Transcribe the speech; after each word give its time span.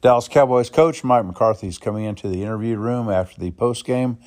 Dallas 0.00 0.28
Cowboys 0.28 0.70
coach 0.70 1.02
Mike 1.02 1.24
McCarthy 1.24 1.66
is 1.66 1.76
coming 1.76 2.04
into 2.04 2.28
the 2.28 2.40
interview 2.40 2.76
room 2.76 3.10
after 3.10 3.40
the 3.40 3.50
post 3.50 3.84
game. 3.84 4.18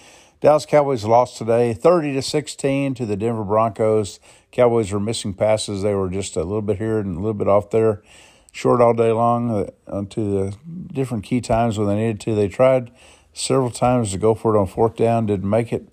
Dallas 0.41 0.65
Cowboys 0.65 1.05
lost 1.05 1.37
today 1.37 1.73
30 1.73 2.13
to 2.15 2.21
16 2.21 2.93
to 2.95 3.05
the 3.05 3.15
Denver 3.15 3.45
Broncos. 3.45 4.19
Cowboys 4.51 4.91
were 4.91 4.99
missing 4.99 5.33
passes. 5.33 5.81
They 5.81 5.95
were 5.95 6.09
just 6.09 6.35
a 6.35 6.43
little 6.43 6.61
bit 6.61 6.77
here 6.77 6.99
and 6.99 7.15
a 7.15 7.19
little 7.21 7.33
bit 7.33 7.47
off 7.47 7.69
there, 7.69 8.03
short 8.51 8.81
all 8.81 8.93
day 8.93 9.13
long 9.13 9.69
uh, 9.87 10.03
to 10.09 10.19
the 10.19 10.57
different 10.91 11.23
key 11.23 11.39
times 11.39 11.77
when 11.77 11.87
they 11.87 11.95
needed 11.95 12.19
to. 12.21 12.35
They 12.35 12.49
tried 12.49 12.91
several 13.31 13.71
times 13.71 14.11
to 14.11 14.17
go 14.17 14.35
for 14.35 14.53
it 14.53 14.59
on 14.59 14.67
fourth 14.67 14.97
down, 14.97 15.25
didn't 15.25 15.49
make 15.49 15.71
it. 15.71 15.87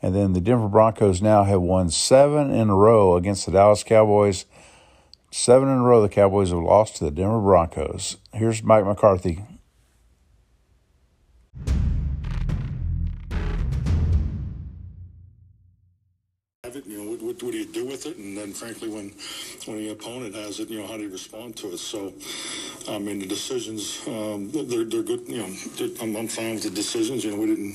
And 0.00 0.14
then 0.14 0.32
the 0.32 0.40
Denver 0.40 0.68
Broncos 0.68 1.20
now 1.20 1.44
have 1.44 1.60
won 1.60 1.90
seven 1.90 2.50
in 2.50 2.70
a 2.70 2.74
row 2.74 3.14
against 3.14 3.44
the 3.44 3.52
Dallas 3.52 3.84
Cowboys. 3.84 4.46
Seven 5.30 5.68
in 5.68 5.78
a 5.78 5.82
row, 5.82 6.00
the 6.00 6.08
Cowboys 6.08 6.50
have 6.50 6.58
lost 6.58 6.96
to 6.96 7.04
the 7.04 7.10
Denver 7.10 7.40
Broncos. 7.40 8.16
Here's 8.32 8.62
Mike 8.62 8.86
McCarthy. 8.86 9.44
It, 16.64 16.86
You 16.86 16.98
know, 16.98 17.10
what, 17.10 17.22
what, 17.22 17.38
do 17.38 17.46
you 17.56 17.64
do 17.64 17.86
with 17.86 18.06
it? 18.06 18.16
And 18.16 18.36
then, 18.36 18.52
frankly, 18.52 18.88
when 18.88 19.12
when 19.64 19.78
the 19.78 19.90
opponent 19.90 20.34
has 20.34 20.60
it, 20.60 20.68
you 20.70 20.80
know, 20.80 20.86
how 20.86 20.96
do 20.96 21.02
you 21.02 21.10
respond 21.10 21.56
to 21.56 21.72
it? 21.72 21.78
So, 21.78 22.12
I 22.88 22.98
mean, 22.98 23.18
the 23.18 23.26
decisions, 23.26 24.00
um, 24.06 24.50
they're, 24.50 24.84
they're 24.84 25.02
good. 25.02 25.26
You 25.26 25.38
know, 25.38 25.54
I'm, 26.02 26.16
I'm 26.16 26.28
fine 26.28 26.54
with 26.54 26.64
the 26.64 26.70
decisions. 26.70 27.24
You 27.24 27.32
know, 27.32 27.38
we 27.38 27.46
didn't 27.46 27.74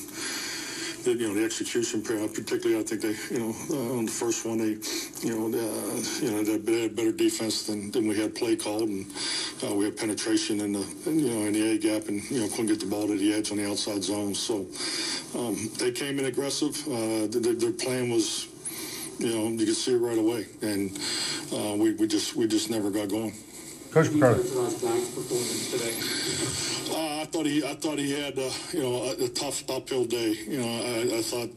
you 1.06 1.28
know, 1.28 1.34
the 1.34 1.44
execution, 1.44 2.02
particularly, 2.02 2.80
I 2.80 2.84
think 2.84 3.02
they, 3.02 3.16
you 3.36 3.40
know, 3.40 3.56
uh, 3.70 3.98
on 3.98 4.06
the 4.06 4.12
first 4.12 4.46
one, 4.46 4.58
they, 4.58 4.78
you 5.28 5.36
know, 5.36 5.48
uh, 5.48 6.22
you 6.22 6.32
know, 6.32 6.44
they 6.44 6.82
had 6.84 6.96
better 6.96 7.12
defense 7.12 7.68
than, 7.68 7.92
than 7.92 8.08
we 8.08 8.16
had 8.16 8.36
play 8.36 8.56
called, 8.56 8.90
and 8.90 9.06
uh, 9.64 9.74
we 9.76 9.86
had 9.86 9.98
penetration 9.98 10.62
in 10.62 10.74
the, 10.74 10.86
you 11.06 11.30
know, 11.30 11.46
in 11.46 11.54
the 11.54 11.72
A 11.72 11.78
gap, 11.78 12.08
and 12.08 12.24
you 12.32 12.42
know, 12.42 12.48
couldn't 12.50 12.68
get 12.68 12.80
the 12.80 12.86
ball 12.86 13.08
to 13.08 13.18
the 13.18 13.34
edge 13.34 13.52
on 13.52 13.58
the 13.58 13.70
outside 13.70 14.04
zone. 14.04 14.34
So 14.34 14.68
um, 15.38 15.70
they 15.78 15.92
came 15.92 16.20
in 16.20 16.26
aggressive. 16.26 16.76
Uh, 16.88 17.28
their, 17.28 17.54
their 17.54 17.74
plan 17.74 18.10
was, 18.10 18.48
you 19.20 19.34
know, 19.34 19.48
you 19.50 19.66
could 19.66 19.76
see 19.76 19.94
it 19.94 19.98
right 19.98 20.18
away, 20.18 20.48
and 20.62 20.98
uh, 21.52 21.76
we, 21.78 21.94
we 21.94 22.08
just 22.08 22.36
we 22.36 22.48
just 22.48 22.70
never 22.70 22.90
got 22.90 23.10
going. 23.10 23.34
Coach 23.94 24.10
McCarthy. 24.10 24.50
Uh, 26.90 27.22
I 27.22 27.26
thought 27.26 27.46
he, 27.46 27.64
I 27.64 27.76
thought 27.76 28.00
he 28.00 28.20
had, 28.20 28.40
uh, 28.40 28.50
you 28.72 28.82
know, 28.82 29.04
a, 29.04 29.26
a, 29.26 29.30
tough 29.30 29.70
uphill 29.70 30.06
day. 30.06 30.32
You 30.32 30.62
know, 30.62 30.68
I, 30.68 31.20
I 31.20 31.22
thought, 31.22 31.52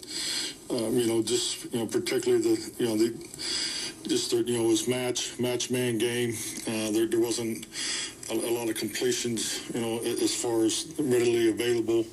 um, 0.68 0.98
you 0.98 1.06
know, 1.06 1.22
just, 1.22 1.72
you 1.72 1.78
know, 1.78 1.86
particularly 1.86 2.42
the, 2.42 2.72
you 2.78 2.88
know, 2.88 2.96
the, 2.98 3.08
just 4.06 4.32
the, 4.32 4.42
you 4.42 4.58
know, 4.58 4.68
his 4.68 4.86
match, 4.86 5.38
match 5.40 5.70
man 5.70 5.96
game. 5.96 6.34
Uh, 6.68 6.90
there, 6.90 7.06
there 7.06 7.20
wasn't 7.20 7.64
a, 8.30 8.34
a, 8.34 8.52
lot 8.52 8.68
of 8.68 8.74
completions, 8.74 9.70
you 9.74 9.80
know, 9.80 10.00
as 10.00 10.34
far 10.34 10.62
as 10.62 10.92
readily 10.98 11.48
available 11.48 12.04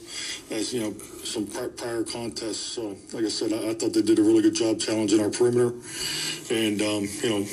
as, 0.52 0.74
you 0.74 0.80
know, 0.84 0.94
some 1.26 1.46
prior 1.48 2.04
contests. 2.04 2.60
So, 2.60 2.96
like 3.12 3.26
I 3.26 3.30
said, 3.30 3.52
I, 3.52 3.72
I 3.72 3.74
thought 3.74 3.92
they 3.92 4.02
did 4.02 4.20
a 4.20 4.24
really 4.24 4.42
good 4.42 4.56
job 4.56 4.80
challenging 4.80 5.20
our 5.20 5.30
perimeter 5.30 5.74
and, 6.50 6.82
um, 6.82 7.10
you 7.22 7.30
know, 7.30 7.46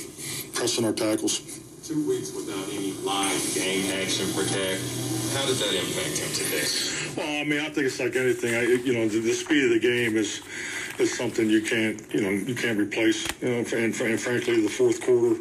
pressing 0.55 0.85
our 0.85 0.93
tackles 0.93 1.60
two 1.91 2.07
weeks 2.07 2.33
without 2.33 2.69
any 2.69 2.93
live 3.03 3.53
game 3.53 3.91
action 4.01 4.25
protect. 4.33 4.81
How 5.35 5.45
does 5.45 5.59
that 5.59 5.75
impact 5.75 6.19
him 6.19 6.31
today? 6.33 6.63
Well, 7.17 7.41
I 7.41 7.45
mean, 7.45 7.59
I 7.59 7.69
think 7.71 7.87
it's 7.87 7.99
like 7.99 8.15
anything. 8.15 8.55
I, 8.55 8.63
you 8.63 8.93
know, 8.93 9.09
the, 9.09 9.19
the 9.19 9.33
speed 9.33 9.65
of 9.65 9.71
the 9.71 9.81
game 9.81 10.17
is 10.17 10.41
is 11.01 11.17
something 11.17 11.51
you 11.51 11.63
can't, 11.63 12.01
you 12.15 12.21
know, 12.21 12.31
you 12.31 12.55
can't 12.55 12.79
replace. 12.79 13.27
You 13.41 13.49
know, 13.49 13.59
and, 13.59 14.01
and 14.01 14.21
frankly, 14.21 14.61
the 14.61 14.69
fourth 14.69 15.01
quarter 15.01 15.41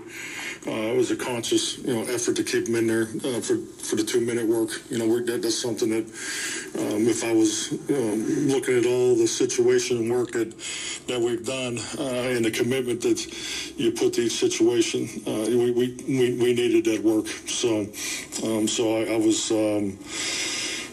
it 0.66 0.98
was 0.98 1.12
a 1.12 1.16
conscious, 1.16 1.78
you 1.80 1.94
know, 1.94 2.02
effort 2.02 2.36
to 2.36 2.44
keep 2.44 2.68
him 2.68 2.76
in 2.76 2.88
there 2.88 3.04
uh, 3.04 3.40
for 3.42 3.58
for 3.58 3.96
the 3.96 4.04
two 4.04 4.22
minute 4.22 4.48
work. 4.48 4.70
You 4.90 5.00
know, 5.00 5.20
that, 5.26 5.42
that's 5.42 5.58
something 5.58 5.90
that 5.90 6.06
um, 6.80 7.08
if 7.08 7.24
I 7.24 7.34
was 7.34 7.72
um, 7.90 8.48
looking 8.48 8.78
at 8.78 8.86
all 8.86 9.16
the 9.16 9.28
situation 9.28 9.98
and 9.98 10.12
work 10.12 10.32
that 10.32 10.54
that 11.08 11.20
we've 11.20 11.46
done 11.46 11.78
uh, 11.98 12.36
and 12.36 12.44
the 12.44 12.52
commitment 12.52 13.02
that 13.02 13.26
you 13.78 13.92
put 13.92 14.14
to 14.14 14.22
each 14.22 14.34
situation, 14.34 15.08
uh, 15.26 15.46
we, 15.48 15.72
we, 15.72 15.96
we 16.08 16.38
we 16.38 16.54
needed 16.54 16.86
that 16.86 17.04
work. 17.04 17.28
So 17.48 17.88
um, 18.44 18.68
so 18.68 18.98
I, 18.98 19.14
I 19.14 19.18
was. 19.18 19.52
Um, 19.52 19.98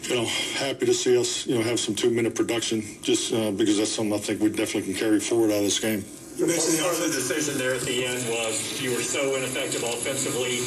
you 0.07 0.15
know, 0.15 0.25
happy 0.25 0.85
to 0.85 0.93
see 0.93 1.17
us, 1.17 1.45
you 1.45 1.55
know, 1.55 1.61
have 1.63 1.77
some 1.77 1.93
two-minute 1.93 2.33
production, 2.33 2.81
just 3.01 3.33
uh, 3.33 3.51
because 3.51 3.77
that's 3.77 3.91
something 3.91 4.13
I 4.13 4.17
think 4.19 4.39
we 4.39 4.47
definitely 4.47 4.93
can 4.93 4.93
carry 4.93 5.19
forward 5.19 5.51
out 5.51 5.57
of 5.57 5.63
this 5.63 5.81
game. 5.81 6.05
You 6.37 6.45
mentioned 6.45 6.77
part 6.85 6.93
of 6.93 7.01
the 7.01 7.07
decision 7.07 7.57
there 7.57 7.73
at 7.73 7.81
the 7.81 8.05
end 8.05 8.21
was 8.29 8.79
you 8.79 8.91
were 8.91 9.01
so 9.01 9.33
ineffective 9.35 9.81
offensively. 9.81 10.61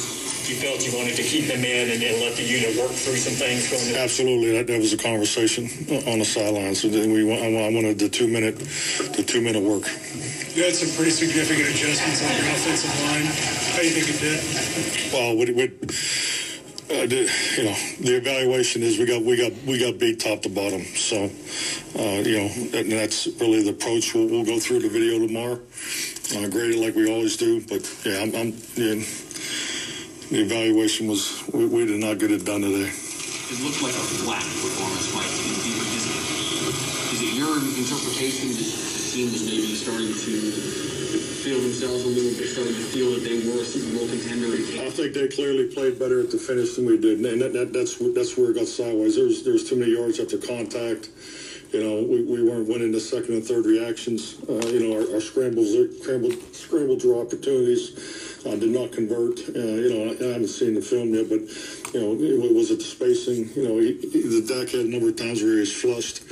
You 0.51 0.59
felt 0.59 0.85
you 0.85 0.91
wanted 0.97 1.15
to 1.15 1.23
keep 1.23 1.45
him 1.45 1.63
in 1.63 1.91
and, 1.91 2.01
let 2.19 2.35
the 2.35 2.43
unit 2.43 2.75
work 2.75 2.91
through 2.91 3.15
some 3.15 3.31
things. 3.31 3.71
Going 3.71 3.95
Absolutely, 3.95 4.51
that, 4.51 4.67
that 4.67 4.79
was 4.81 4.91
a 4.91 4.97
conversation 4.97 5.71
on 6.11 6.19
the 6.19 6.25
sidelines. 6.25 6.81
So 6.81 6.89
then 6.89 7.13
we, 7.13 7.23
I 7.23 7.71
wanted 7.71 7.99
the 7.99 8.09
two 8.09 8.27
minute, 8.27 8.59
the 9.15 9.23
two 9.23 9.39
minute 9.39 9.63
work. 9.63 9.87
You 10.51 10.67
had 10.67 10.75
some 10.75 10.91
pretty 10.91 11.11
significant 11.11 11.69
adjustments 11.69 12.19
on 12.19 12.35
your 12.35 12.51
offensive 12.51 12.91
line. 13.07 13.31
How 13.71 13.79
do 13.79 13.87
you 13.87 13.95
think 13.95 14.11
it 14.11 14.19
did? 14.19 15.13
Well, 15.13 15.37
we, 15.37 15.53
we 15.55 15.71
uh, 16.91 17.03
you 17.03 17.63
know, 17.63 17.75
the 17.99 18.17
evaluation 18.17 18.83
is 18.83 18.99
we 18.99 19.05
got 19.05 19.21
we 19.23 19.37
got 19.37 19.53
we 19.63 19.79
got 19.79 19.97
beat 19.97 20.19
top 20.19 20.41
to 20.41 20.49
bottom. 20.49 20.83
So, 20.83 21.29
uh, 21.97 22.21
you 22.27 22.37
know, 22.39 22.49
that's 22.83 23.27
really 23.39 23.63
the 23.63 23.71
approach. 23.71 24.13
We'll, 24.13 24.27
we'll 24.27 24.45
go 24.45 24.59
through 24.59 24.79
the 24.81 24.89
video 24.89 25.25
tomorrow, 25.25 25.59
uh, 26.35 26.47
grade 26.49 26.75
it 26.75 26.79
like 26.83 26.95
we 26.95 27.11
always 27.11 27.37
do. 27.37 27.61
But 27.61 27.87
yeah, 28.03 28.21
I'm, 28.21 28.35
I'm 28.35 28.51
yeah, 28.75 28.99
the 30.31 30.41
evaluation 30.43 31.07
was 31.07 31.43
we, 31.53 31.65
we, 31.65 31.85
did 31.85 31.99
not 31.99 32.19
get 32.19 32.31
it 32.31 32.45
done 32.45 32.61
today. 32.61 32.91
It 32.91 33.59
looked 33.63 33.81
like 33.81 33.95
a 33.95 34.05
flat 34.23 34.43
performance, 34.43 35.15
Mike. 35.15 35.25
Is 35.25 36.07
it, 36.07 36.75
is 37.15 37.21
it 37.23 37.33
your 37.39 37.55
interpretation 37.55 39.00
that 39.11 39.17
team 39.17 39.31
was 39.31 39.43
maybe 39.43 39.75
starting 39.75 40.07
to 40.07 40.41
feel 41.43 41.59
themselves 41.59 42.05
a 42.05 42.07
little 42.07 42.31
bit, 42.37 42.47
starting 42.47 42.73
to 42.73 42.87
feel 42.95 43.11
that 43.11 43.23
they 43.23 43.43
were 43.49 43.61
a 43.61 43.65
Super 43.65 43.97
Bowl 43.97 44.07
contender. 44.07 44.53
I 44.83 44.89
think 44.89 45.13
they 45.13 45.27
clearly 45.27 45.67
played 45.67 45.99
better 45.99 46.21
at 46.21 46.31
the 46.31 46.37
finish 46.37 46.75
than 46.75 46.85
we 46.85 46.97
did, 46.97 47.19
and 47.19 47.41
that, 47.41 47.53
that, 47.53 47.73
that's 47.73 47.97
that's 48.15 48.37
where 48.37 48.51
it 48.51 48.55
got 48.55 48.67
sideways. 48.67 49.15
There 49.15 49.25
was 49.25 49.43
there 49.43 49.53
was 49.53 49.67
too 49.67 49.75
many 49.75 49.93
yards 49.93 50.19
after 50.19 50.37
contact. 50.37 51.09
You 51.71 51.83
know, 51.83 52.03
we, 52.03 52.23
we 52.23 52.43
weren't 52.43 52.67
winning 52.67 52.91
the 52.91 52.99
second 52.99 53.33
and 53.33 53.43
third 53.43 53.65
reactions. 53.65 54.35
Uh, 54.47 54.59
you 54.67 54.79
know, 54.83 54.99
our, 54.99 55.15
our 55.15 55.21
scrambles, 55.21 55.71
scramble, 56.03 56.31
scramble 56.51 56.97
draw 56.97 57.21
opportunities 57.21 57.95
uh, 58.45 58.55
did 58.55 58.71
not 58.71 58.91
convert. 58.91 59.39
Uh, 59.39 59.79
you 59.79 59.89
know, 59.91 60.01
I, 60.11 60.19
I, 60.19 60.33
haven't 60.35 60.51
seen 60.51 60.75
the 60.75 60.81
film 60.81 61.15
yet, 61.15 61.31
but 61.31 61.47
you 61.95 61.99
know, 61.99 62.11
it, 62.19 62.53
was 62.53 62.71
it 62.71 62.79
the 62.79 62.83
spacing? 62.83 63.47
You 63.55 63.63
know, 63.67 63.79
he, 63.79 63.95
he, 64.03 64.19
the 64.19 64.43
Dak 64.43 64.71
had 64.71 64.85
a 64.85 64.89
number 64.89 65.09
of 65.09 65.15
times 65.15 65.41
where 65.41 65.53
he 65.53 65.59
was 65.63 65.71
flushed. 65.71 66.23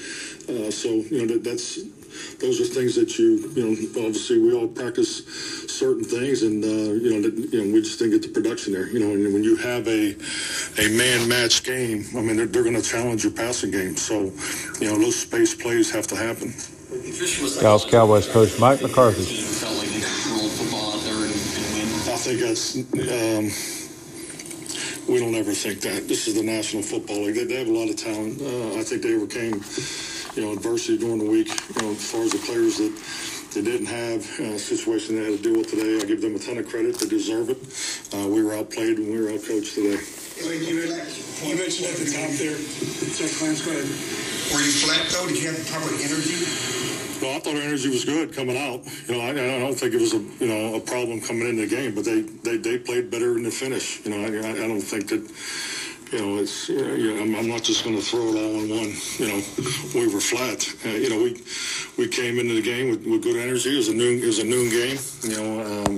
Uh, 0.50 0.72
so 0.72 0.90
you 1.08 1.26
know, 1.26 1.34
that, 1.34 1.44
that's 1.44 1.80
those 2.40 2.60
are 2.62 2.66
things 2.66 2.96
that 2.96 3.18
you, 3.18 3.38
you 3.56 3.64
know, 3.64 4.06
obviously 4.06 4.40
we 4.40 4.54
all 4.54 4.68
practice 4.68 5.26
certain 5.68 6.04
things, 6.04 6.44
and 6.44 6.64
uh, 6.64 6.68
you 6.68 7.10
know, 7.10 7.28
you 7.28 7.66
know, 7.66 7.74
we 7.74 7.82
just 7.82 8.00
didn't 8.00 8.20
get 8.20 8.22
the 8.22 8.30
production 8.30 8.74
there. 8.74 8.88
You 8.88 9.00
know, 9.00 9.12
and 9.12 9.34
when 9.34 9.44
you 9.44 9.56
have 9.58 9.88
a 9.88 10.16
a 10.78 10.90
man 10.98 11.28
match 11.28 11.64
game, 11.64 12.06
I 12.16 12.22
mean, 12.22 12.38
they're, 12.38 12.46
they're 12.46 12.64
going 12.64 12.76
to 12.76 12.82
challenge 12.82 13.24
your 13.24 13.34
passing 13.34 13.72
game. 13.72 13.96
So, 13.96 14.32
you 14.80 14.90
know, 14.90 14.98
those 14.98 15.20
space 15.20 15.56
plays 15.56 15.92
have 15.92 16.08
to 16.08 16.16
happen. 16.16 16.54
Dallas 17.60 17.86
Cowboys 17.86 18.28
coach 18.28 18.60
Mike 18.60 18.82
McCarthy. 18.82 19.24
I 22.12 22.18
think 22.18 22.40
that's. 22.42 22.76
Um, 22.76 23.80
we 25.10 25.20
don't 25.20 25.34
ever 25.34 25.54
think 25.54 25.82
that. 25.82 26.08
This 26.08 26.28
is 26.28 26.36
the 26.36 26.44
National 26.44 26.84
Football 26.84 27.24
League. 27.24 27.36
They, 27.36 27.46
they 27.46 27.56
have 27.56 27.68
a 27.68 27.72
lot 27.72 27.90
of 27.90 27.96
talent. 27.96 28.40
Uh, 28.42 28.80
I 28.80 28.84
think 28.84 29.02
they 29.02 29.16
overcame 29.16 29.60
you 30.36 30.44
know, 30.44 30.54
adversity 30.54 30.98
during 30.98 31.20
the 31.20 31.30
week, 31.30 31.48
you 31.48 31.82
know, 31.82 31.92
as 31.92 32.12
far 32.12 32.22
as 32.22 32.32
the 32.32 32.40
players 32.40 32.78
that 32.78 32.94
they 33.54 33.62
didn't 33.62 33.88
have 33.88 34.22
uh, 34.40 34.56
a 34.56 34.60
situation 34.60 35.16
they 35.16 35.32
had 35.32 35.38
to 35.38 35.44
deal 35.44 35.58
with 35.58 35.70
today. 35.70 35.98
I 35.98 36.06
give 36.06 36.22
them 36.22 36.36
a 36.36 36.40
ton 36.40 36.58
of 36.58 36.70
credit. 36.70 36.96
They 37.00 37.08
deserve 37.10 37.50
it. 37.50 37.58
Uh, 38.14 38.28
we 38.28 38.44
were 38.44 38.54
outplayed 38.54 38.98
and 38.98 39.12
we 39.12 39.20
were 39.20 39.32
outcoached 39.32 39.74
today. 39.74 39.98
You, 40.40 40.86
you 41.44 41.56
mentioned 41.58 41.90
at 41.90 41.98
the 41.98 42.06
top 42.14 42.30
there, 42.38 42.56
sorry, 42.56 43.30
Clarence, 43.30 43.66
go 43.66 43.72
ahead. 43.72 43.90
Were 44.54 44.62
you 44.62 44.72
flat 44.72 45.10
though? 45.10 45.28
Did 45.28 45.42
you 45.42 45.50
have 45.50 45.58
the 45.58 45.66
proper 45.70 45.90
energy? 45.98 46.80
No, 47.22 47.36
I 47.36 47.40
thought 47.40 47.56
our 47.56 47.62
energy 47.62 47.90
was 47.90 48.06
good 48.06 48.34
coming 48.34 48.56
out. 48.56 48.82
You 49.08 49.16
know, 49.16 49.22
I, 49.22 49.32
I, 49.32 49.60
don't 49.60 49.76
think 49.76 49.94
it 49.94 50.00
was 50.00 50.14
a 50.14 50.24
you 50.40 50.48
know 50.48 50.76
a 50.76 50.80
problem 50.80 51.20
coming 51.20 51.50
into 51.50 51.68
the 51.68 51.76
game, 51.76 51.94
but 51.94 52.06
they 52.06 52.22
they, 52.22 52.56
they 52.56 52.78
played 52.78 53.12
better 53.12 53.36
in 53.36 53.44
the 53.44 53.52
finish. 53.52 54.04
You 54.06 54.12
know, 54.12 54.24
I, 54.24 54.52
I 54.52 54.68
don't 54.68 54.80
think 54.80 55.10
that 55.10 55.30
you 56.12 56.20
know, 56.20 56.42
it's, 56.42 56.70
you 56.70 57.14
know, 57.14 57.22
I'm, 57.22 57.36
I'm, 57.36 57.48
not 57.48 57.64
just 57.64 57.84
going 57.84 57.96
to 57.96 58.02
throw 58.02 58.30
it 58.30 58.36
all 58.36 58.62
in 58.62 58.70
one, 58.70 58.94
you 59.18 59.28
know, 59.28 59.42
we 59.94 60.14
were 60.14 60.20
flat. 60.20 60.68
Uh, 60.86 60.90
you 60.90 61.10
know, 61.10 61.22
we 61.22 61.42
we 61.98 62.08
came 62.08 62.40
into 62.40 62.56
the 62.56 62.62
game 62.62 62.90
with, 62.90 63.06
with, 63.06 63.24
good 63.24 63.36
energy. 63.36 63.74
It 63.74 63.78
was 63.78 63.90
a 63.90 63.94
noon, 63.94 64.24
it 64.24 64.26
was 64.26 64.40
a 64.40 64.44
noon 64.44 64.70
game. 64.70 64.98
You 65.24 65.38
know, 65.38 65.62
um, 65.62 65.98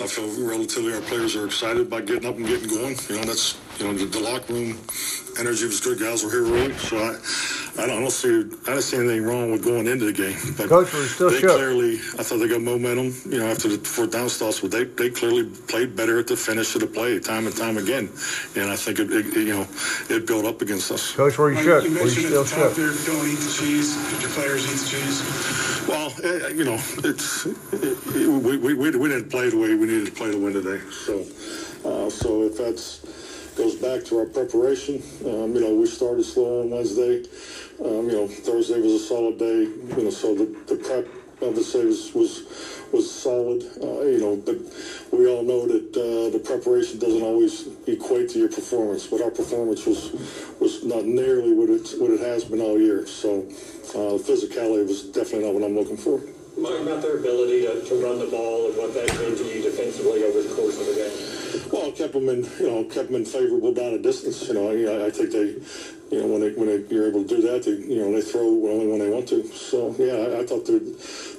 I 0.00 0.06
feel 0.06 0.28
relatively 0.46 0.92
our 0.94 1.00
players 1.02 1.36
are 1.36 1.46
excited 1.46 1.86
about 1.86 2.06
getting 2.06 2.28
up 2.28 2.36
and 2.36 2.46
getting 2.46 2.68
going. 2.68 2.96
You 3.08 3.16
know, 3.16 3.24
that's, 3.24 3.58
you 3.78 3.86
know, 3.86 3.94
the, 3.94 4.04
the 4.04 4.20
locker 4.20 4.52
room 4.52 4.78
energy 5.38 5.64
was 5.64 5.80
good. 5.80 5.98
Guys 5.98 6.24
were 6.24 6.30
here 6.30 6.44
early. 6.44 6.74
So 6.74 6.98
I, 6.98 7.16
I 7.78 7.86
don't, 7.86 7.98
I 7.98 8.00
don't 8.00 8.10
see 8.10 8.40
I 8.66 8.70
don't 8.72 8.82
see 8.82 8.96
anything 8.96 9.22
wrong 9.24 9.52
with 9.52 9.62
going 9.64 9.86
into 9.86 10.06
the 10.06 10.12
game. 10.12 10.36
But 10.56 10.68
Coach, 10.68 10.92
we're 10.92 11.06
still 11.06 11.30
they 11.30 11.38
shook. 11.38 11.56
clearly, 11.56 11.94
I 12.18 12.24
thought 12.24 12.38
they 12.38 12.48
got 12.48 12.60
momentum. 12.60 13.14
You 13.30 13.38
know, 13.38 13.46
after 13.46 13.68
the 13.68 13.78
fourth 13.78 14.10
down 14.10 14.28
stops, 14.28 14.60
but 14.60 14.72
they 14.72 14.84
they 14.84 15.10
clearly 15.10 15.44
played 15.68 15.94
better 15.94 16.18
at 16.18 16.26
the 16.26 16.36
finish 16.36 16.74
of 16.74 16.80
the 16.80 16.88
play, 16.88 17.20
time 17.20 17.46
and 17.46 17.56
time 17.56 17.78
again. 17.78 18.10
And 18.56 18.68
I 18.70 18.76
think 18.76 18.98
it, 18.98 19.10
it 19.12 19.26
you 19.36 19.54
know 19.54 19.66
it 20.10 20.26
built 20.26 20.44
up 20.44 20.60
against 20.60 20.90
us. 20.90 21.12
Coach, 21.12 21.38
were 21.38 21.50
you 21.50 21.54
Mike, 21.56 21.64
shook? 21.64 21.84
You 21.84 21.94
Were 21.94 22.02
you 22.02 22.10
still 22.10 22.40
at 22.42 22.46
the 22.48 22.56
top 22.56 22.74
shook? 22.74 22.76
there, 22.76 23.14
don't 23.14 23.26
eat 23.28 23.38
the 23.38 23.54
cheese. 23.60 23.94
Did 24.10 24.22
your 24.22 24.30
players 24.30 24.64
eat 24.66 24.78
the 24.82 24.88
cheese? 24.98 25.88
Well, 25.88 26.12
eh, 26.24 26.48
you 26.48 26.64
know, 26.64 26.78
it's 27.06 27.46
it, 27.46 28.42
we, 28.42 28.56
we, 28.56 28.74
we, 28.74 28.90
we 28.96 29.08
didn't 29.08 29.30
play 29.30 29.50
the 29.50 29.56
way 29.56 29.74
we 29.74 29.86
needed 29.86 30.06
to 30.06 30.12
play 30.12 30.32
to 30.32 30.38
win 30.38 30.52
today. 30.52 30.82
So, 30.90 31.20
uh, 31.88 32.10
so 32.10 32.42
if 32.42 32.58
that's 32.58 33.00
goes 33.56 33.74
back 33.74 34.04
to 34.04 34.18
our 34.18 34.26
preparation, 34.26 35.02
um, 35.26 35.54
you 35.54 35.60
know, 35.60 35.74
we 35.74 35.86
started 35.86 36.22
slow 36.24 36.60
on 36.62 36.70
Wednesday. 36.70 37.24
Um, 37.84 38.10
you 38.10 38.16
know, 38.16 38.26
Thursday 38.26 38.80
was 38.80 38.92
a 38.92 38.98
solid 38.98 39.38
day. 39.38 39.62
You 39.62 40.04
know, 40.04 40.10
so 40.10 40.34
the, 40.34 40.46
the 40.66 40.76
prep 40.76 41.06
of 41.40 41.54
the 41.54 41.62
say 41.62 41.84
was 41.84 42.12
was 42.12 42.42
was 42.92 43.06
solid. 43.08 43.62
Uh, 43.80 44.02
you 44.02 44.18
know, 44.18 44.36
but 44.36 44.58
we 45.12 45.28
all 45.28 45.44
know 45.44 45.66
that 45.66 45.94
uh, 45.94 46.30
the 46.30 46.40
preparation 46.40 46.98
doesn't 46.98 47.22
always 47.22 47.68
equate 47.86 48.30
to 48.30 48.38
your 48.40 48.48
performance. 48.48 49.06
But 49.06 49.22
our 49.22 49.30
performance 49.30 49.86
was 49.86 50.12
was 50.58 50.84
not 50.84 51.04
nearly 51.04 51.52
what 51.52 51.70
it 51.70 51.94
what 52.00 52.10
it 52.10 52.20
has 52.20 52.44
been 52.44 52.60
all 52.60 52.78
year. 52.78 53.06
So, 53.06 53.42
uh, 53.94 54.18
physicality 54.18 54.86
was 54.86 55.04
definitely 55.04 55.46
not 55.46 55.54
what 55.54 55.62
I'm 55.62 55.76
looking 55.76 55.96
for. 55.96 56.20
Mike, 56.58 56.80
about 56.80 57.02
their 57.02 57.18
ability 57.18 57.62
to, 57.62 57.84
to 57.84 57.94
run 58.02 58.18
the 58.18 58.26
ball 58.26 58.66
and 58.66 58.76
what 58.76 58.92
that 58.94 59.06
meant 59.06 59.38
to 59.38 59.44
you 59.44 59.62
defensively 59.62 60.24
over 60.24 60.42
the 60.42 60.52
course 60.56 60.80
of 60.80 60.86
the 60.86 60.94
game. 60.94 61.37
Kept 61.96 62.12
them 62.12 62.28
in, 62.28 62.44
you 62.60 62.66
know, 62.70 62.84
kept 62.84 63.08
them 63.08 63.16
in 63.16 63.24
favorable 63.24 63.72
down 63.74 63.92
a 63.94 63.98
distance. 63.98 64.46
You 64.46 64.54
know, 64.54 64.70
I, 64.70 65.06
I 65.06 65.10
think 65.10 65.32
they, 65.32 65.56
you 66.14 66.22
know, 66.22 66.28
when 66.28 66.40
they 66.40 66.50
when 66.52 66.68
they, 66.68 66.94
you're 66.94 67.08
able 67.08 67.22
to 67.24 67.28
do 67.28 67.42
that, 67.42 67.64
they, 67.64 67.72
you 67.72 67.98
know, 68.00 68.12
they 68.12 68.20
throw 68.20 68.42
only 68.46 68.86
when 68.86 69.00
they 69.00 69.10
want 69.10 69.28
to. 69.30 69.44
So 69.48 69.94
yeah, 69.98 70.36
I, 70.36 70.40
I 70.40 70.46
thought 70.46 70.64
their 70.66 70.78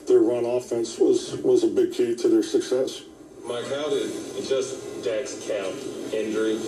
their 0.07 0.19
run 0.19 0.43
offense 0.45 0.99
was 0.99 1.37
was 1.37 1.63
a 1.63 1.67
big 1.67 1.93
key 1.93 2.15
to 2.15 2.27
their 2.27 2.43
success. 2.43 3.03
Mike, 3.47 3.65
how 3.69 3.89
did 3.89 4.11
just 4.45 5.03
Dak's 5.03 5.47
count 5.47 5.73
injury? 6.13 6.59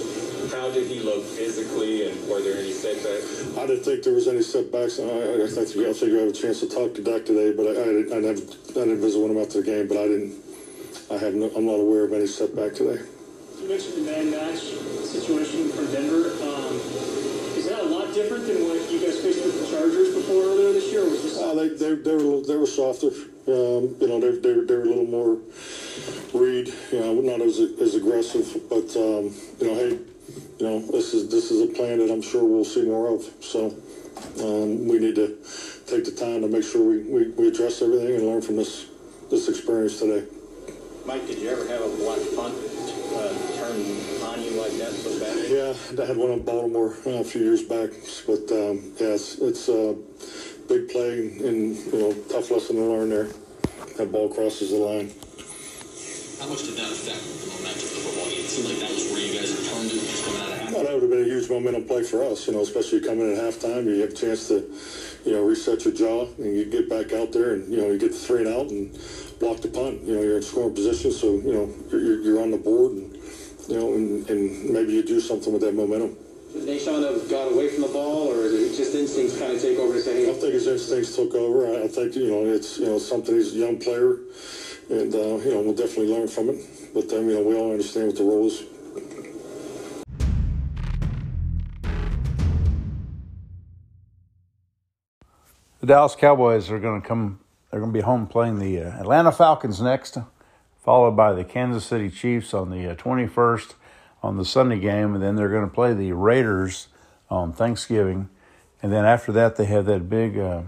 How 0.55 0.71
did 0.71 0.87
he 0.87 1.01
look 1.01 1.23
physically, 1.25 2.09
and 2.09 2.29
were 2.29 2.41
there 2.41 2.57
any 2.57 2.71
setbacks? 2.71 3.57
I 3.57 3.67
didn't 3.67 3.83
think 3.83 4.03
there 4.03 4.13
was 4.13 4.27
any 4.27 4.41
setbacks. 4.41 4.99
I, 4.99 5.03
I, 5.03 5.43
I 5.43 5.47
think 5.47 5.67
I 5.85 5.91
think 5.93 6.11
you 6.11 6.17
have 6.23 6.29
a 6.29 6.33
chance 6.33 6.61
to 6.61 6.69
talk 6.69 6.95
to 6.95 7.01
Dak 7.03 7.25
today, 7.25 7.51
but 7.51 7.67
I 7.67 7.71
I, 7.81 7.85
didn't- 7.85 8.13
I 8.13 8.19
never 8.19 8.41
I 8.41 8.85
didn't 8.87 9.01
visit 9.01 9.19
with 9.19 9.31
him 9.31 9.37
after 9.37 9.59
the 9.61 9.65
game, 9.67 9.87
but 9.87 9.97
I 9.97 10.07
didn't. 10.07 10.39
I 11.11 11.17
have 11.17 11.33
no, 11.35 11.51
I'm 11.57 11.65
not 11.65 11.79
aware 11.79 12.05
of 12.05 12.13
any 12.13 12.25
setback 12.27 12.73
today. 12.73 13.03
You 13.61 13.69
mentioned 13.69 14.05
the 14.05 14.11
man 14.11 14.31
match 14.31 14.59
situation 15.05 15.69
from 15.69 15.85
Denver. 15.91 16.31
Um, 16.43 16.75
is 17.57 17.69
that 17.69 17.79
a 17.81 17.85
lot 17.85 18.13
different 18.13 18.47
than 18.47 18.63
what 18.67 18.89
you 18.91 18.99
guys 18.99 19.19
faced 19.21 19.45
with 19.45 19.59
the 19.61 19.75
Chargers 19.75 20.15
before 20.15 20.41
earlier 20.43 20.73
this 20.73 20.91
year? 20.91 21.01
Or 21.03 21.09
was 21.09 21.21
this 21.21 21.37
Uh, 21.37 21.53
they, 21.53 21.67
they, 21.69 21.95
they 21.95 22.15
were 22.15 22.41
they 22.41 22.55
were 22.55 22.65
softer. 22.65 23.07
Um, 23.47 23.95
you 23.99 24.07
know, 24.07 24.19
they, 24.19 24.31
they, 24.39 24.53
were- 24.53 24.65
they 24.65 24.75
were 24.75 24.83
a 24.83 24.85
little 24.85 25.05
more 25.05 25.37
read. 26.33 26.73
You 26.91 26.99
know, 26.99 27.13
not 27.21 27.41
as 27.41 27.59
as 27.59 27.95
aggressive, 27.95 28.47
but 28.69 28.89
um, 28.97 29.33
you 29.59 29.67
know, 29.67 29.75
hey, 29.75 29.89
you 30.59 30.65
know, 30.65 30.79
this 30.91 31.13
is 31.13 31.29
this 31.29 31.51
is 31.51 31.61
a 31.61 31.67
plan 31.71 31.99
that 31.99 32.11
I'm 32.11 32.21
sure 32.21 32.43
we'll 32.43 32.65
see 32.65 32.83
more 32.83 33.13
of. 33.13 33.21
So 33.41 33.75
um, 34.39 34.87
we 34.87 34.97
need 34.99 35.15
to 35.15 35.37
take 35.85 36.05
the 36.05 36.15
time 36.17 36.41
to 36.41 36.47
make 36.47 36.63
sure 36.63 36.81
we, 36.81 37.03
we, 37.03 37.27
we 37.31 37.47
address 37.49 37.81
everything 37.81 38.15
and 38.15 38.25
learn 38.27 38.41
from 38.41 38.55
this 38.57 38.87
this 39.29 39.47
experience 39.49 39.99
today. 39.99 40.25
Mike, 41.05 41.25
did 41.27 41.39
you 41.39 41.49
ever 41.49 41.67
have 41.67 41.81
a 41.81 41.89
block 41.97 42.19
punt 42.35 42.53
turn 43.11 43.75
on 44.23 44.41
you 44.41 44.51
like 44.51 44.71
that 44.77 44.91
so 44.93 45.19
bad? 45.19 45.49
Yeah, 45.49 46.03
I 46.03 46.07
had 46.07 46.17
one 46.17 46.31
in 46.31 46.43
Baltimore 46.43 46.95
uh, 47.05 47.09
a 47.09 47.23
few 47.23 47.41
years 47.41 47.63
back, 47.63 47.89
but 48.25 48.51
um, 48.51 48.93
yeah, 48.99 49.15
it's, 49.15 49.37
it's 49.39 49.67
a 49.69 49.95
big 50.67 50.89
play 50.89 51.37
and 51.43 51.75
you 51.75 51.99
know 51.99 52.13
tough 52.29 52.51
lesson 52.51 52.77
to 52.77 52.83
learn 52.83 53.09
there. 53.09 53.27
That 53.97 54.11
ball 54.11 54.29
crosses 54.29 54.71
the 54.71 54.77
line. 54.77 55.11
How 56.39 56.47
much 56.47 56.63
did 56.63 56.75
that 56.77 56.89
affect 56.89 57.21
the 57.21 57.47
momentum 57.53 57.85
of 57.85 57.93
the 57.93 58.01
football 58.01 58.29
game? 58.31 58.39
It 58.39 58.49
seemed 58.49 58.69
like 58.69 58.79
that 58.79 58.89
was 58.89 59.11
where 59.11 59.20
that 60.91 60.99
would 60.99 61.09
have 61.09 61.17
been 61.17 61.23
a 61.25 61.33
huge 61.33 61.49
momentum 61.49 61.85
play 61.85 62.03
for 62.03 62.21
us, 62.21 62.47
you 62.47 62.53
know, 62.53 62.59
especially 62.61 62.99
coming 62.99 63.31
in 63.31 63.37
at 63.37 63.53
halftime. 63.53 63.85
You 63.85 64.01
have 64.01 64.09
a 64.11 64.13
chance 64.13 64.49
to, 64.49 64.55
you 65.23 65.31
know, 65.31 65.43
reset 65.43 65.85
your 65.85 65.93
jaw 65.93 66.27
and 66.37 66.53
you 66.53 66.65
get 66.65 66.89
back 66.89 67.13
out 67.13 67.31
there 67.31 67.53
and, 67.53 67.71
you 67.71 67.77
know, 67.79 67.91
you 67.91 67.97
get 67.97 68.11
the 68.11 68.17
three 68.17 68.43
and 68.43 68.49
out 68.53 68.69
and 68.69 68.91
block 69.39 69.61
the 69.61 69.69
punt. 69.69 70.03
You 70.03 70.15
know, 70.15 70.21
you're 70.21 70.35
in 70.35 70.43
scoring 70.43 70.75
position, 70.75 71.13
so, 71.13 71.31
you 71.31 71.53
know, 71.53 71.73
you're, 71.91 72.21
you're- 72.21 72.41
on 72.41 72.51
the 72.51 72.57
board 72.57 72.91
and, 72.93 73.15
you 73.69 73.79
know, 73.79 73.93
and, 73.93 74.27
and 74.29 74.69
maybe 74.71 74.91
you 74.93 75.03
do 75.03 75.21
something 75.21 75.53
with 75.53 75.61
that 75.61 75.75
momentum. 75.75 76.17
Should 76.51 76.63
Nahshon 76.63 77.03
have 77.07 77.29
got 77.29 77.53
away 77.53 77.69
from 77.69 77.83
the 77.83 77.87
ball, 77.87 78.27
or 78.33 78.49
did 78.49 78.75
just 78.75 78.93
instincts 78.93 79.39
kind 79.39 79.53
of 79.53 79.61
take 79.61 79.77
over 79.79 79.93
to 79.93 80.01
say, 80.01 80.29
I 80.29 80.33
think 80.33 80.53
his 80.53 80.67
instincts 80.67 81.15
took 81.15 81.33
over. 81.35 81.67
I, 81.67 81.83
I 81.83 81.87
think, 81.87 82.15
you 82.15 82.31
know, 82.31 82.45
it's, 82.45 82.79
you 82.79 82.87
know, 82.87 82.97
something, 82.97 83.33
he's 83.35 83.53
a 83.53 83.59
young 83.59 83.77
player 83.79 84.17
and, 84.89 85.15
uh, 85.15 85.37
you 85.39 85.53
know, 85.53 85.61
we'll 85.61 85.73
definitely 85.75 86.13
learn 86.13 86.27
from 86.27 86.49
it. 86.49 86.59
But 86.93 87.07
then, 87.07 87.29
you 87.29 87.35
know, 87.35 87.43
we 87.43 87.55
all 87.55 87.71
understand 87.71 88.07
what 88.07 88.17
the 88.17 88.23
role 88.23 88.47
is. 88.47 88.63
The 95.81 95.87
Dallas 95.87 96.13
Cowboys 96.13 96.69
are 96.69 96.77
going 96.77 97.01
to 97.01 97.07
come. 97.07 97.39
They're 97.71 97.79
going 97.79 97.91
to 97.91 97.97
be 97.97 98.03
home 98.03 98.27
playing 98.27 98.59
the 98.59 98.81
uh, 98.81 98.99
Atlanta 98.99 99.31
Falcons 99.31 99.81
next, 99.81 100.15
followed 100.79 101.17
by 101.17 101.33
the 101.33 101.43
Kansas 101.43 101.83
City 101.83 102.11
Chiefs 102.11 102.53
on 102.53 102.69
the 102.69 102.91
uh, 102.91 102.95
21st 102.95 103.73
on 104.21 104.37
the 104.37 104.45
Sunday 104.45 104.77
game, 104.77 105.15
and 105.15 105.23
then 105.23 105.35
they're 105.35 105.49
going 105.49 105.67
to 105.67 105.73
play 105.73 105.95
the 105.95 106.11
Raiders 106.11 106.89
on 107.31 107.51
Thanksgiving, 107.51 108.29
and 108.83 108.93
then 108.93 109.05
after 109.05 109.31
that 109.31 109.55
they 109.55 109.65
have 109.65 109.87
that 109.87 110.07
big 110.07 110.37
uh, 110.37 110.61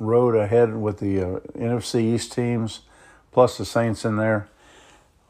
road 0.00 0.34
ahead 0.34 0.76
with 0.76 0.98
the 0.98 1.20
uh, 1.20 1.38
NFC 1.56 2.00
East 2.12 2.32
teams, 2.32 2.80
plus 3.30 3.58
the 3.58 3.64
Saints 3.64 4.04
in 4.04 4.16
there. 4.16 4.48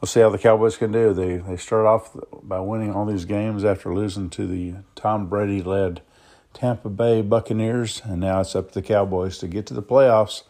We'll 0.01 0.07
see 0.07 0.21
how 0.21 0.31
the 0.31 0.39
Cowboys 0.39 0.79
can 0.79 0.91
do. 0.91 1.13
They 1.13 1.37
they 1.37 1.59
start 1.59 1.85
off 1.85 2.17
by 2.43 2.61
winning 2.61 2.95
all 2.95 3.05
these 3.05 3.27
games 3.27 3.63
after 3.63 3.95
losing 3.95 4.31
to 4.31 4.47
the 4.47 4.77
Tom 4.95 5.27
Brady 5.27 5.61
led 5.61 6.01
Tampa 6.53 6.89
Bay 6.89 7.23
Buccaneers, 7.23 8.03
and 8.05 8.21
now 8.21 8.41
it's 8.41 8.55
up 8.55 8.69
to 8.69 8.75
the 8.75 8.87
Cowboys 8.87 9.39
to 9.39 9.49
get 9.49 9.67
to 9.67 9.75
the 9.75 9.83
playoffs. 9.83 10.43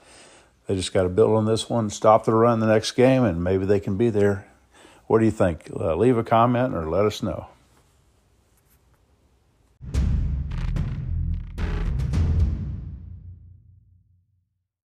They 0.67 0.75
just 0.75 0.93
got 0.93 1.03
to 1.03 1.09
build 1.09 1.37
on 1.37 1.47
this 1.47 1.69
one, 1.69 1.91
stop 1.91 2.25
the 2.25 2.33
run 2.33 2.61
the 2.61 2.67
next 2.67 2.93
game, 2.93 3.25
and 3.25 3.45
maybe 3.45 3.67
they 3.67 3.81
can 3.81 3.97
be 3.97 4.09
there. 4.09 4.49
What 5.07 5.19
do 5.19 5.25
you 5.25 5.31
think? 5.31 5.71
Uh, 5.75 5.97
leave 5.97 6.17
a 6.17 6.25
comment 6.25 6.75
or 6.75 6.89
let 6.89 7.05
us 7.05 7.23
know. 7.23 7.50